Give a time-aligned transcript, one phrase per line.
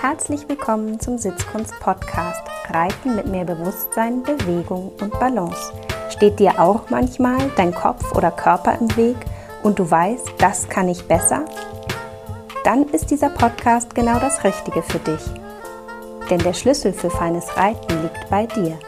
[0.00, 5.74] Herzlich willkommen zum Sitzkunst Podcast Reiten mit mehr Bewusstsein, Bewegung und Balance.
[6.08, 9.16] Steht dir auch manchmal dein Kopf oder Körper im Weg
[9.62, 11.44] und du weißt, das kann ich besser?
[12.64, 15.22] Dann ist dieser Podcast genau das Richtige für dich.
[16.30, 18.78] Denn der Schlüssel für feines Reiten liegt bei dir.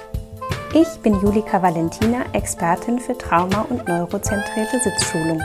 [0.73, 5.43] Ich bin Julika Valentina, Expertin für Trauma- und neurozentrierte Sitzschulung,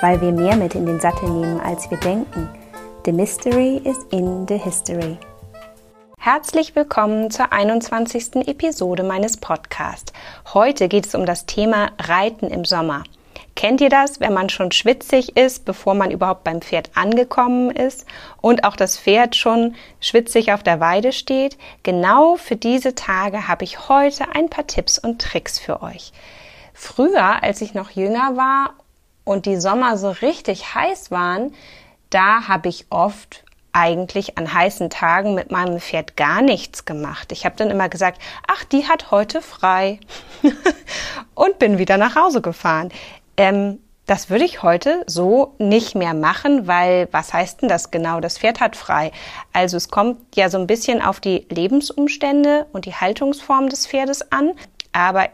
[0.00, 2.48] weil wir mehr mit in den Sattel nehmen, als wir denken–
[3.04, 5.18] The Mystery is in the History.
[6.18, 8.46] Herzlich willkommen zur 21.
[8.46, 10.12] Episode meines Podcasts.
[10.54, 13.02] Heute geht es um das Thema Reiten im Sommer.
[13.56, 18.06] Kennt ihr das, wenn man schon schwitzig ist, bevor man überhaupt beim Pferd angekommen ist
[18.40, 21.58] und auch das Pferd schon schwitzig auf der Weide steht?
[21.82, 26.12] Genau für diese Tage habe ich heute ein paar Tipps und Tricks für euch.
[26.72, 28.74] Früher, als ich noch jünger war
[29.24, 31.52] und die Sommer so richtig heiß waren,
[32.14, 37.32] da habe ich oft eigentlich an heißen Tagen mit meinem Pferd gar nichts gemacht.
[37.32, 39.98] Ich habe dann immer gesagt, ach, die hat heute frei
[41.34, 42.90] und bin wieder nach Hause gefahren.
[43.36, 48.20] Ähm, das würde ich heute so nicht mehr machen, weil was heißt denn das genau?
[48.20, 49.12] Das Pferd hat frei.
[49.52, 54.32] Also es kommt ja so ein bisschen auf die Lebensumstände und die Haltungsform des Pferdes
[54.32, 54.52] an.
[54.92, 55.28] Aber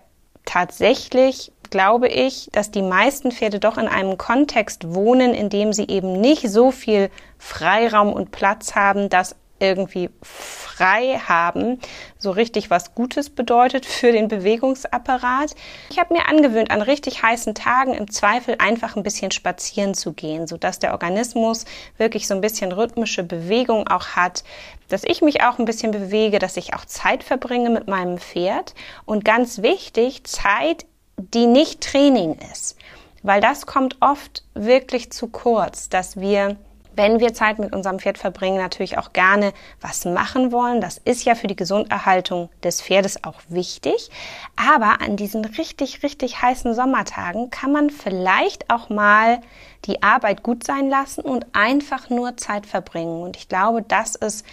[0.44, 5.86] tatsächlich glaube ich, dass die meisten Pferde doch in einem Kontext wohnen, in dem sie
[5.88, 11.80] eben nicht so viel Freiraum und Platz haben, dass irgendwie frei haben,
[12.18, 15.54] so richtig was Gutes bedeutet für den Bewegungsapparat.
[15.90, 20.12] Ich habe mir angewöhnt, an richtig heißen Tagen im Zweifel einfach ein bisschen spazieren zu
[20.12, 21.64] gehen, sodass der Organismus
[21.96, 24.44] wirklich so ein bisschen rhythmische Bewegung auch hat,
[24.88, 28.74] dass ich mich auch ein bisschen bewege, dass ich auch Zeit verbringe mit meinem Pferd
[29.04, 30.86] und ganz wichtig, Zeit
[31.18, 32.76] die nicht Training ist.
[33.22, 36.56] Weil das kommt oft wirklich zu kurz, dass wir,
[36.94, 40.80] wenn wir Zeit mit unserem Pferd verbringen, natürlich auch gerne was machen wollen.
[40.80, 44.10] Das ist ja für die Gesunderhaltung des Pferdes auch wichtig.
[44.54, 49.40] Aber an diesen richtig, richtig heißen Sommertagen kann man vielleicht auch mal
[49.84, 53.22] die Arbeit gut sein lassen und einfach nur Zeit verbringen.
[53.22, 54.44] Und ich glaube, das ist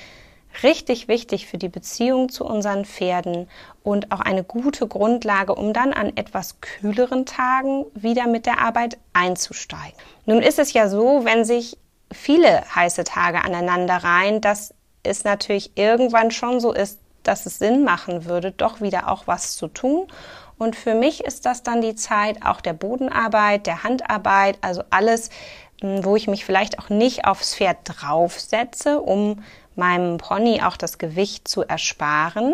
[0.64, 3.50] richtig wichtig für die Beziehung zu unseren Pferden
[3.84, 8.98] und auch eine gute Grundlage, um dann an etwas kühleren Tagen wieder mit der Arbeit
[9.14, 9.98] einzusteigen.
[10.26, 11.78] Nun ist es ja so, wenn sich
[12.12, 14.74] viele heiße Tage aneinander reihen, dass
[15.04, 19.56] es natürlich irgendwann schon so ist, dass es Sinn machen würde, doch wieder auch was
[19.56, 20.08] zu tun.
[20.58, 25.30] Und für mich ist das dann die Zeit auch der Bodenarbeit, der Handarbeit, also alles,
[25.82, 29.44] wo ich mich vielleicht auch nicht aufs Pferd draufsetze, um
[29.76, 32.54] meinem Pony auch das Gewicht zu ersparen.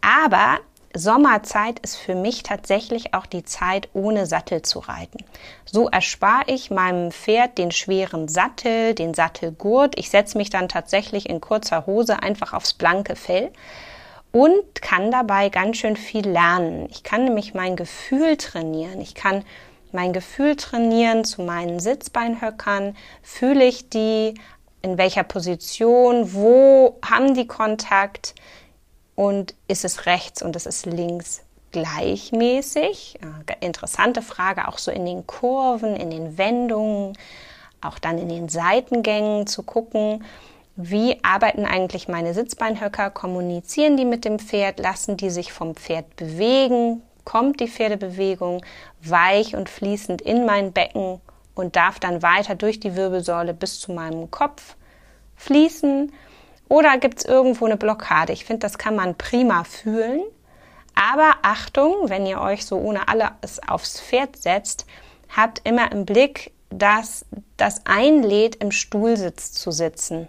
[0.00, 0.58] Aber
[0.94, 5.18] Sommerzeit ist für mich tatsächlich auch die Zeit, ohne Sattel zu reiten.
[5.64, 9.98] So erspare ich meinem Pferd den schweren Sattel, den Sattelgurt.
[9.98, 13.50] Ich setze mich dann tatsächlich in kurzer Hose einfach aufs blanke Fell
[14.32, 16.88] und kann dabei ganz schön viel lernen.
[16.90, 19.00] Ich kann nämlich mein Gefühl trainieren.
[19.00, 19.44] Ich kann
[19.92, 22.96] mein Gefühl trainieren zu meinen Sitzbeinhöckern.
[23.22, 24.34] Fühle ich die?
[24.82, 28.34] In welcher Position, wo haben die Kontakt
[29.14, 31.42] und ist es rechts und ist es links
[31.72, 33.18] gleichmäßig?
[33.60, 37.16] Interessante Frage, auch so in den Kurven, in den Wendungen,
[37.80, 40.24] auch dann in den Seitengängen zu gucken,
[40.76, 46.16] wie arbeiten eigentlich meine Sitzbeinhöcker, kommunizieren die mit dem Pferd, lassen die sich vom Pferd
[46.16, 48.62] bewegen, kommt die Pferdebewegung
[49.00, 51.20] weich und fließend in mein Becken
[51.56, 54.76] und darf dann weiter durch die Wirbelsäule bis zu meinem Kopf
[55.34, 56.12] fließen.
[56.68, 58.32] Oder gibt es irgendwo eine Blockade?
[58.32, 60.22] Ich finde, das kann man prima fühlen.
[60.94, 64.86] Aber Achtung, wenn ihr euch so ohne alles aufs Pferd setzt,
[65.34, 67.24] habt immer im Blick, dass
[67.56, 70.28] das einlädt, im Stuhlsitz zu sitzen.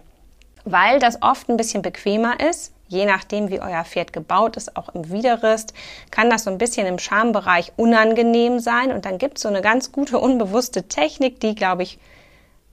[0.64, 4.88] Weil das oft ein bisschen bequemer ist je nachdem, wie euer Pferd gebaut ist, auch
[4.94, 5.74] im Widerrist,
[6.10, 8.92] kann das so ein bisschen im Schambereich unangenehm sein.
[8.92, 11.98] Und dann gibt es so eine ganz gute unbewusste Technik, die, glaube ich,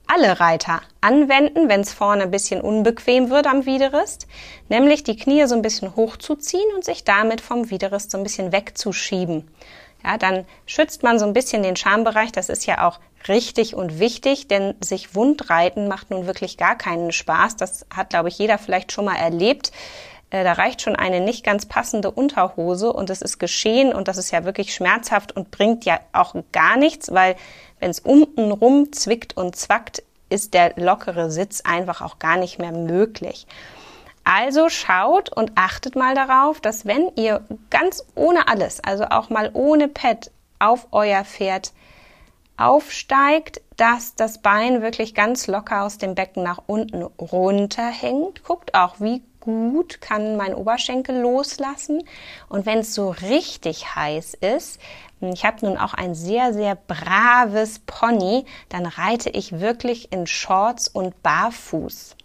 [0.06, 4.26] alle Reiter anwenden, wenn es vorne ein bisschen unbequem wird am Widerrist,
[4.68, 8.52] nämlich die Knie so ein bisschen hochzuziehen und sich damit vom Widerrist so ein bisschen
[8.52, 9.48] wegzuschieben.
[10.06, 12.30] Ja, dann schützt man so ein bisschen den Schambereich.
[12.30, 17.10] Das ist ja auch richtig und wichtig, denn sich wundreiten macht nun wirklich gar keinen
[17.10, 17.56] Spaß.
[17.56, 19.72] Das hat, glaube ich, jeder vielleicht schon mal erlebt.
[20.30, 24.16] Äh, da reicht schon eine nicht ganz passende Unterhose und es ist geschehen und das
[24.16, 27.34] ist ja wirklich schmerzhaft und bringt ja auch gar nichts, weil
[27.80, 32.60] wenn es unten rum zwickt und zwackt, ist der lockere Sitz einfach auch gar nicht
[32.60, 33.46] mehr möglich.
[34.28, 39.50] Also schaut und achtet mal darauf, dass wenn ihr ganz ohne alles, also auch mal
[39.52, 41.72] ohne Pad auf euer Pferd
[42.56, 48.42] aufsteigt, dass das Bein wirklich ganz locker aus dem Becken nach unten runterhängt.
[48.42, 52.02] Guckt auch, wie gut kann mein Oberschenkel loslassen.
[52.48, 54.80] Und wenn es so richtig heiß ist,
[55.20, 60.88] ich habe nun auch ein sehr, sehr braves Pony, dann reite ich wirklich in Shorts
[60.88, 62.16] und barfuß.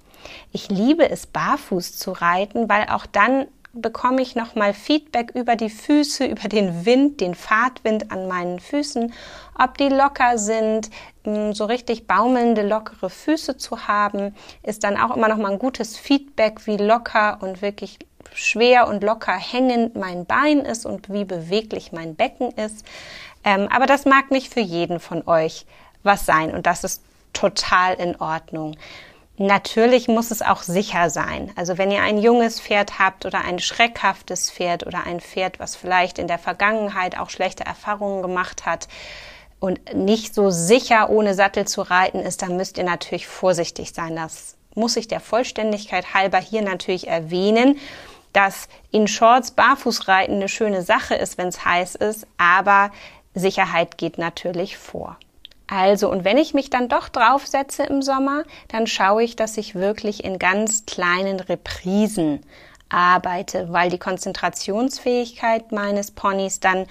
[0.51, 5.69] Ich liebe es, barfuß zu reiten, weil auch dann bekomme ich nochmal Feedback über die
[5.69, 9.13] Füße, über den Wind, den Fahrtwind an meinen Füßen,
[9.57, 10.89] ob die locker sind.
[11.23, 16.65] So richtig baumelnde, lockere Füße zu haben, ist dann auch immer nochmal ein gutes Feedback,
[16.65, 17.99] wie locker und wirklich
[18.33, 22.85] schwer und locker hängend mein Bein ist und wie beweglich mein Becken ist.
[23.43, 25.65] Ähm, aber das mag nicht für jeden von euch
[26.03, 27.03] was sein und das ist
[27.33, 28.75] total in Ordnung.
[29.41, 31.51] Natürlich muss es auch sicher sein.
[31.55, 35.75] Also wenn ihr ein junges Pferd habt oder ein schreckhaftes Pferd oder ein Pferd, was
[35.75, 38.87] vielleicht in der Vergangenheit auch schlechte Erfahrungen gemacht hat
[39.59, 44.15] und nicht so sicher ohne Sattel zu reiten ist, dann müsst ihr natürlich vorsichtig sein.
[44.15, 47.79] Das muss ich der Vollständigkeit halber hier natürlich erwähnen,
[48.33, 52.91] dass in Shorts barfuß reiten eine schöne Sache ist, wenn es heiß ist, aber
[53.33, 55.17] Sicherheit geht natürlich vor.
[55.73, 59.73] Also, und wenn ich mich dann doch draufsetze im Sommer, dann schaue ich, dass ich
[59.73, 62.45] wirklich in ganz kleinen Reprisen
[62.89, 66.87] arbeite, weil die Konzentrationsfähigkeit meines Ponys dann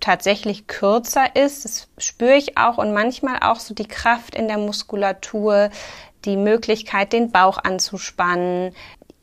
[0.00, 1.66] tatsächlich kürzer ist.
[1.66, 5.68] Das spüre ich auch und manchmal auch so die Kraft in der Muskulatur,
[6.24, 8.74] die Möglichkeit, den Bauch anzuspannen,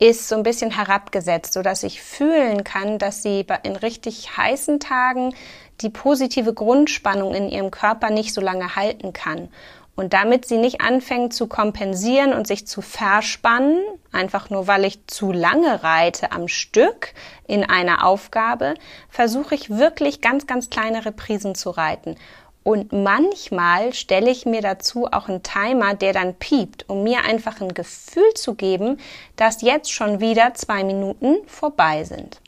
[0.08, 4.80] ist so ein bisschen herabgesetzt, so dass ich fühlen kann, dass sie in richtig heißen
[4.80, 5.34] Tagen
[5.80, 9.48] die positive Grundspannung in ihrem Körper nicht so lange halten kann.
[9.94, 13.78] Und damit sie nicht anfängt zu kompensieren und sich zu verspannen,
[14.10, 17.12] einfach nur weil ich zu lange reite am Stück
[17.46, 18.74] in einer Aufgabe,
[19.08, 22.16] versuche ich wirklich ganz, ganz kleine Reprisen zu reiten.
[22.64, 27.60] Und manchmal stelle ich mir dazu auch einen Timer, der dann piept, um mir einfach
[27.60, 28.98] ein Gefühl zu geben,
[29.36, 32.40] dass jetzt schon wieder zwei Minuten vorbei sind.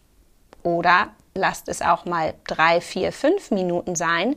[0.62, 4.36] Oder lasst es auch mal drei, vier, fünf Minuten sein.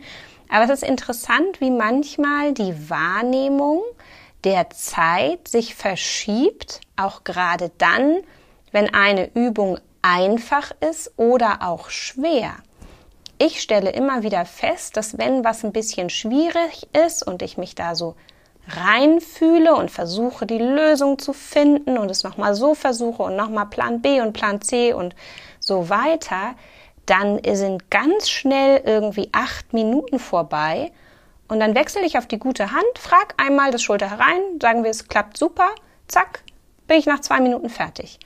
[0.50, 3.82] Aber es ist interessant, wie manchmal die Wahrnehmung
[4.44, 8.18] der Zeit sich verschiebt, auch gerade dann,
[8.72, 12.56] wenn eine Übung einfach ist oder auch schwer.
[13.40, 17.76] Ich stelle immer wieder fest, dass wenn was ein bisschen schwierig ist und ich mich
[17.76, 18.16] da so
[18.68, 24.02] reinfühle und versuche die Lösung zu finden und es nochmal so versuche und nochmal Plan
[24.02, 25.16] B und Plan C und
[25.60, 26.56] so weiter,
[27.06, 30.92] dann sind ganz schnell irgendwie acht Minuten vorbei
[31.48, 34.92] und dann wechsle ich auf die gute Hand, frag einmal das Schulter herein, sagen wir,
[34.92, 35.70] es klappt super,
[36.08, 36.44] zack,
[36.88, 38.20] bin ich nach zwei Minuten fertig.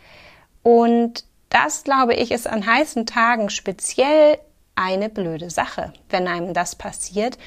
[0.63, 4.39] Und das, glaube ich, ist an heißen Tagen speziell
[4.75, 7.37] eine blöde Sache, wenn einem das passiert,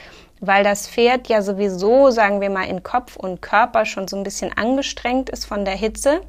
[0.40, 4.24] weil das Pferd ja sowieso, sagen wir mal, in Kopf und Körper schon so ein
[4.24, 6.20] bisschen angestrengt ist von der Hitze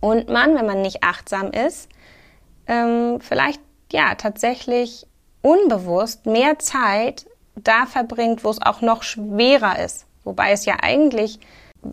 [0.00, 1.88] und man, wenn man nicht achtsam ist,
[2.66, 3.60] ähm, vielleicht
[3.92, 5.06] ja tatsächlich
[5.42, 10.06] unbewusst mehr Zeit da verbringt, wo es auch noch schwerer ist.
[10.24, 11.38] Wobei es ja eigentlich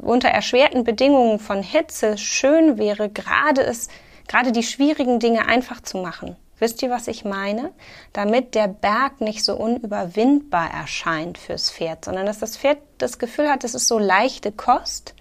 [0.02, 3.90] unter erschwerten Bedingungen von Hitze schön wäre, gerade es,
[4.28, 6.36] gerade die schwierigen Dinge einfach zu machen.
[6.64, 7.74] Wisst ihr, was ich meine?
[8.14, 13.50] Damit der Berg nicht so unüberwindbar erscheint fürs Pferd, sondern dass das Pferd das Gefühl
[13.50, 15.14] hat, es ist so leichte Kost,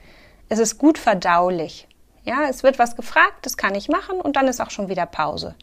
[0.49, 1.89] es ist gut verdaulich.
[2.23, 5.05] Ja, es wird was gefragt, das kann ich machen und dann ist auch schon wieder
[5.05, 5.57] Pause.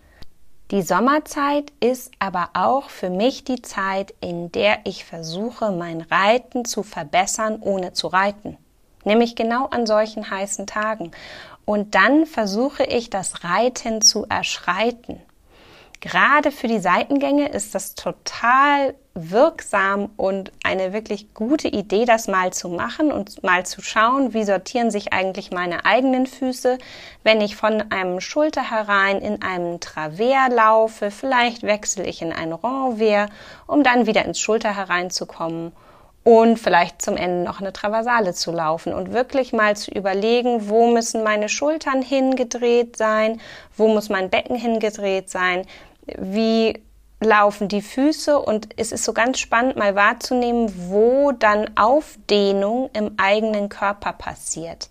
[0.70, 6.66] Die Sommerzeit ist aber auch für mich die Zeit, in der ich versuche, mein Reiten
[6.66, 8.58] zu verbessern, ohne zu reiten.
[9.06, 11.12] Nämlich genau an solchen heißen Tagen.
[11.64, 15.22] Und dann versuche ich, das Reiten zu erschreiten.
[16.02, 22.54] Gerade für die Seitengänge ist das total wirksam und eine wirklich gute Idee, das mal
[22.54, 26.78] zu machen und mal zu schauen, wie sortieren sich eigentlich meine eigenen Füße,
[27.24, 32.54] wenn ich von einem Schulter herein in einem Travers laufe, vielleicht wechsle ich in ein
[32.54, 33.30] Renvers,
[33.68, 35.74] um dann wieder ins Schulter hereinzukommen
[36.24, 40.88] und vielleicht zum Ende noch eine Traversale zu laufen und wirklich mal zu überlegen, wo
[40.88, 43.42] müssen meine Schultern hingedreht sein,
[43.76, 45.66] wo muss mein Becken hingedreht sein,
[46.18, 46.82] wie
[47.22, 53.14] laufen die Füße und es ist so ganz spannend mal wahrzunehmen, wo dann Aufdehnung im
[53.18, 54.90] eigenen Körper passiert.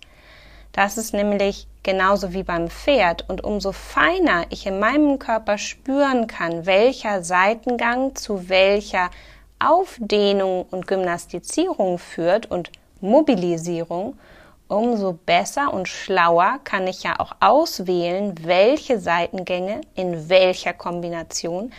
[0.72, 6.26] Das ist nämlich genauso wie beim Pferd und umso feiner ich in meinem Körper spüren
[6.26, 9.10] kann, welcher Seitengang zu welcher
[9.58, 12.70] Aufdehnung und Gymnastizierung führt und
[13.00, 14.18] Mobilisierung,
[14.68, 21.72] umso besser und schlauer kann ich ja auch auswählen, welche Seitengänge in welcher Kombination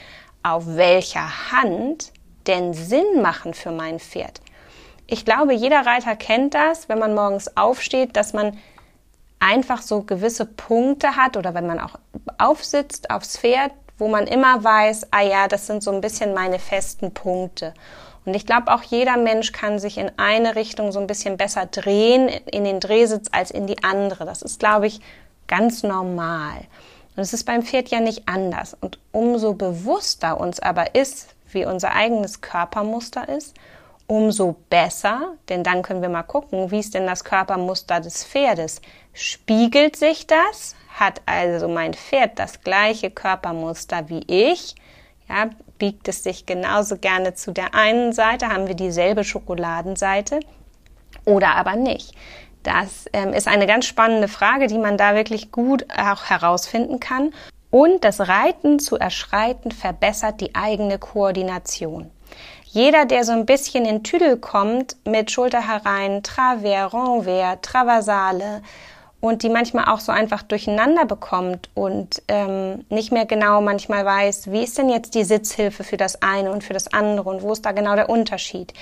[0.43, 2.11] auf welcher Hand
[2.47, 4.41] denn Sinn machen für mein Pferd?
[5.05, 8.57] Ich glaube, jeder Reiter kennt das, wenn man morgens aufsteht, dass man
[9.39, 11.95] einfach so gewisse Punkte hat oder wenn man auch
[12.37, 16.59] aufsitzt aufs Pferd, wo man immer weiß, ah ja, das sind so ein bisschen meine
[16.59, 17.73] festen Punkte.
[18.25, 21.65] Und ich glaube, auch jeder Mensch kann sich in eine Richtung so ein bisschen besser
[21.65, 24.25] drehen, in den Drehsitz als in die andere.
[24.25, 25.01] Das ist, glaube ich,
[25.47, 26.59] ganz normal.
[27.15, 28.77] Und es ist beim Pferd ja nicht anders.
[28.79, 33.55] Und umso bewusster uns aber ist, wie unser eigenes Körpermuster ist,
[34.07, 38.81] umso besser, denn dann können wir mal gucken, wie ist denn das Körpermuster des Pferdes?
[39.13, 40.75] Spiegelt sich das?
[40.99, 44.75] Hat also mein Pferd das gleiche Körpermuster wie ich?
[45.27, 48.49] Ja, biegt es sich genauso gerne zu der einen Seite?
[48.49, 50.41] Haben wir dieselbe Schokoladenseite?
[51.25, 52.13] Oder aber nicht?
[52.63, 57.33] Das ähm, ist eine ganz spannende Frage, die man da wirklich gut auch herausfinden kann.
[57.71, 62.09] Und das Reiten zu erschreiten verbessert die eigene Koordination.
[62.65, 68.61] Jeder, der so ein bisschen in Tüdel kommt mit Schulter herein, Travers, Renvers, Traversale
[69.21, 74.51] und die manchmal auch so einfach durcheinander bekommt und ähm, nicht mehr genau manchmal weiß,
[74.51, 77.51] wie ist denn jetzt die Sitzhilfe für das eine und für das andere und wo
[77.51, 78.73] ist da genau der Unterschied.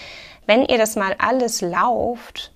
[0.45, 2.51] Wenn ihr das mal alles lauft,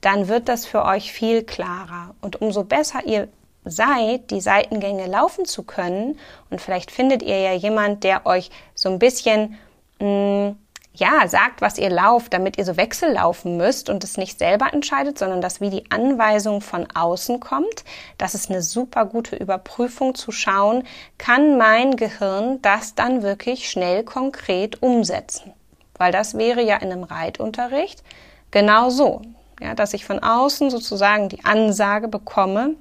[0.00, 2.14] dann wird das für euch viel klarer.
[2.20, 3.28] Und umso besser ihr
[3.64, 6.18] seid, die Seitengänge laufen zu können,
[6.50, 9.58] und vielleicht findet ihr ja jemand, der euch so ein bisschen
[10.00, 10.56] mh, mm,
[10.98, 14.72] ja, sagt, was ihr lauft, damit ihr so Wechsel laufen müsst und es nicht selber
[14.72, 17.84] entscheidet, sondern dass wie die Anweisung von außen kommt.
[18.18, 20.84] Das ist eine super gute Überprüfung zu schauen,
[21.18, 25.52] kann mein Gehirn das dann wirklich schnell konkret umsetzen?
[25.98, 28.02] Weil das wäre ja in einem Reitunterricht
[28.50, 29.22] genau so,
[29.60, 32.74] ja, dass ich von außen sozusagen die Ansage bekomme,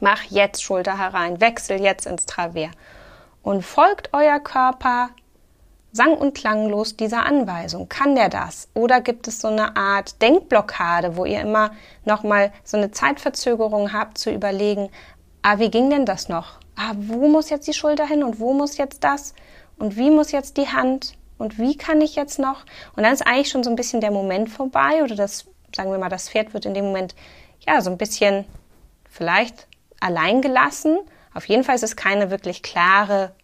[0.00, 2.70] mach jetzt Schulter herein, wechsel jetzt ins Travers
[3.42, 5.10] und folgt euer Körper
[5.92, 7.88] sang- und klanglos dieser Anweisung.
[7.88, 8.68] Kann der das?
[8.74, 11.72] Oder gibt es so eine Art Denkblockade, wo ihr immer
[12.04, 14.88] nochmal so eine Zeitverzögerung habt zu überlegen,
[15.42, 16.58] ah, wie ging denn das noch?
[16.76, 19.34] Ah, wo muss jetzt die Schulter hin und wo muss jetzt das?
[19.78, 21.14] Und wie muss jetzt die Hand?
[21.36, 22.64] Und wie kann ich jetzt noch?
[22.96, 25.98] Und dann ist eigentlich schon so ein bisschen der Moment vorbei oder das, sagen wir
[25.98, 27.14] mal, das Pferd wird in dem Moment
[27.66, 28.44] ja so ein bisschen
[29.10, 29.66] vielleicht
[30.00, 30.98] allein gelassen.
[31.34, 33.34] Auf jeden Fall ist es keine wirklich klare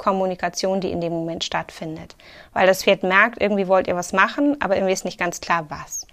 [0.00, 2.16] Kommunikation, die in dem Moment stattfindet.
[2.52, 5.66] Weil das Pferd merkt, irgendwie wollt ihr was machen, aber irgendwie ist nicht ganz klar,
[5.68, 6.06] was.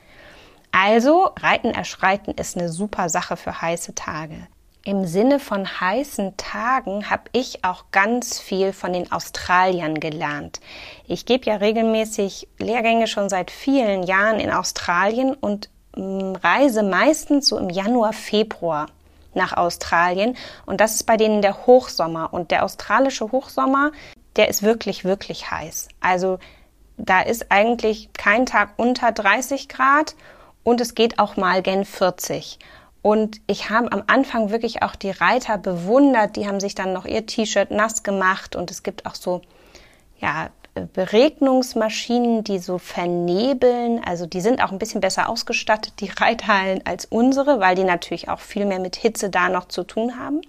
[0.71, 4.47] Also, Reiten erschreiten ist eine super Sache für heiße Tage.
[4.83, 10.61] Im Sinne von heißen Tagen habe ich auch ganz viel von den Australiern gelernt.
[11.07, 17.47] Ich gebe ja regelmäßig Lehrgänge schon seit vielen Jahren in Australien und mm, reise meistens
[17.47, 18.87] so im Januar, Februar
[19.37, 20.35] nach Australien.
[20.65, 22.33] Und das ist bei denen der Hochsommer.
[22.33, 23.91] Und der australische Hochsommer,
[24.35, 25.87] der ist wirklich, wirklich heiß.
[26.01, 26.39] Also
[26.97, 30.15] da ist eigentlich kein Tag unter 30 Grad
[30.63, 32.59] und es geht auch mal gen 40.
[33.01, 36.35] Und ich habe am Anfang wirklich auch die Reiter bewundert.
[36.35, 39.41] Die haben sich dann noch ihr T-Shirt nass gemacht und es gibt auch so,
[40.19, 40.49] ja,
[40.81, 44.01] Beregnungsmaschinen, die so vernebeln.
[44.05, 48.29] Also die sind auch ein bisschen besser ausgestattet, die Reithallen, als unsere, weil die natürlich
[48.29, 50.41] auch viel mehr mit Hitze da noch zu tun haben.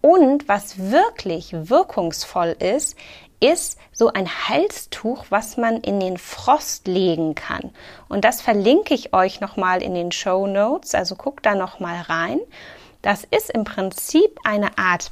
[0.00, 2.96] Und was wirklich wirkungsvoll ist,
[3.40, 7.72] ist so ein Halstuch, was man in den Frost legen kann.
[8.08, 10.94] Und das verlinke ich euch nochmal in den Show Notes.
[10.94, 12.40] Also guckt da nochmal rein.
[13.02, 15.10] Das ist im Prinzip eine Art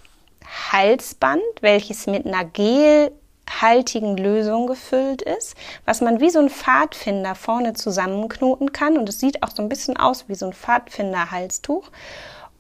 [0.73, 3.13] Halsband, welches mit einer Gel
[3.49, 8.99] haltigen Lösung gefüllt ist, was man wie so ein Pfadfinder vorne zusammenknoten kann.
[8.99, 11.91] Und es sieht auch so ein bisschen aus wie so ein Pfadfinder-Halstuch.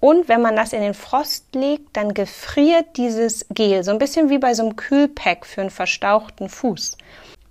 [0.00, 4.30] Und wenn man das in den Frost legt, dann gefriert dieses Gel, so ein bisschen
[4.30, 6.96] wie bei so einem Kühlpack für einen verstauchten Fuß.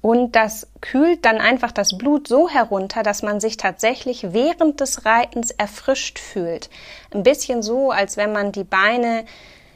[0.02, 5.06] Und das kühlt dann einfach das Blut so herunter, dass man sich tatsächlich während des
[5.06, 6.70] Reitens erfrischt fühlt.
[7.14, 9.26] Ein bisschen so, als wenn man die Beine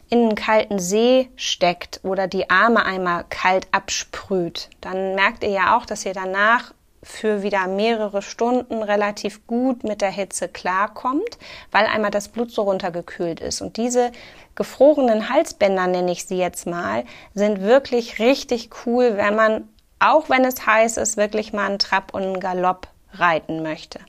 [0.09, 5.77] in einen kalten See steckt oder die Arme einmal kalt absprüht, dann merkt ihr ja
[5.77, 6.73] auch, dass ihr danach
[7.05, 11.37] für wieder mehrere Stunden relativ gut mit der Hitze klarkommt,
[11.71, 13.61] weil einmal das Blut so runtergekühlt ist.
[13.61, 14.11] Und diese
[14.55, 19.69] gefrorenen Halsbänder, nenne ich sie jetzt mal, sind wirklich richtig cool, wenn man,
[19.99, 23.99] auch wenn es heiß ist, wirklich mal einen Trab und einen Galopp reiten möchte.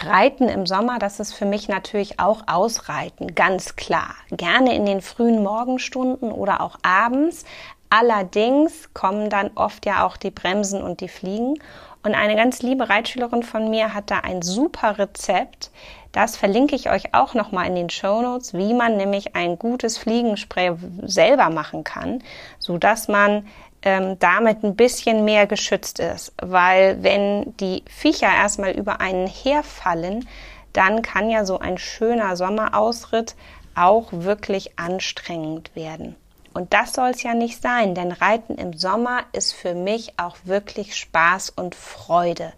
[0.00, 4.14] Reiten im Sommer, das ist für mich natürlich auch Ausreiten, ganz klar.
[4.30, 7.44] Gerne in den frühen Morgenstunden oder auch abends.
[7.90, 11.54] Allerdings kommen dann oft ja auch die Bremsen und die Fliegen.
[12.02, 15.70] Und eine ganz liebe Reitschülerin von mir hat da ein super Rezept.
[16.12, 19.96] Das verlinke ich euch auch nochmal in den Show Notes, wie man nämlich ein gutes
[19.96, 22.22] Fliegenspray selber machen kann,
[22.58, 23.46] so dass man
[23.84, 26.32] ähm, damit ein bisschen mehr geschützt ist.
[26.42, 30.26] Weil wenn die Viecher erstmal über einen herfallen,
[30.72, 33.36] dann kann ja so ein schöner Sommerausritt
[33.76, 36.16] auch wirklich anstrengend werden.
[36.52, 40.36] Und das soll es ja nicht sein, denn Reiten im Sommer ist für mich auch
[40.44, 42.52] wirklich Spaß und Freude.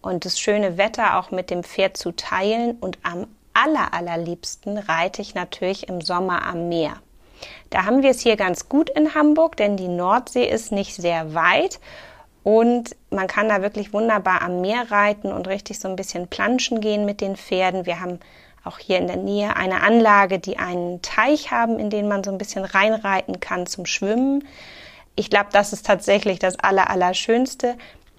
[0.00, 5.22] Und das schöne Wetter auch mit dem Pferd zu teilen und am aller, allerliebsten reite
[5.22, 6.94] ich natürlich im Sommer am Meer.
[7.70, 11.34] Da haben wir es hier ganz gut in Hamburg, denn die Nordsee ist nicht sehr
[11.34, 11.80] weit
[12.44, 16.80] und man kann da wirklich wunderbar am Meer reiten und richtig so ein bisschen planschen
[16.80, 17.86] gehen mit den Pferden.
[17.86, 18.20] Wir haben
[18.64, 22.30] auch hier in der Nähe eine Anlage, die einen Teich haben, in den man so
[22.30, 24.46] ein bisschen reinreiten kann zum Schwimmen.
[25.16, 27.76] Ich glaube, das ist tatsächlich das Aller, Allerschönste.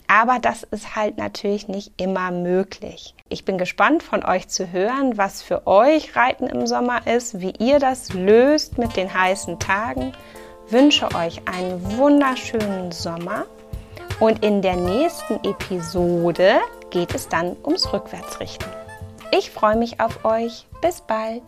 [0.07, 3.15] Aber das ist halt natürlich nicht immer möglich.
[3.29, 7.53] Ich bin gespannt von euch zu hören, was für euch Reiten im Sommer ist, wie
[7.59, 10.13] ihr das löst mit den heißen Tagen.
[10.69, 13.45] Wünsche euch einen wunderschönen Sommer
[14.19, 16.59] und in der nächsten Episode
[16.89, 18.67] geht es dann ums Rückwärtsrichten.
[19.31, 20.65] Ich freue mich auf euch.
[20.81, 21.43] Bis bald.